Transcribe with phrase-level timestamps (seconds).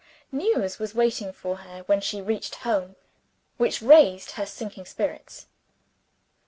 [0.31, 2.95] News was waiting for her when she reached home,
[3.57, 5.45] which raised her sinking spirits.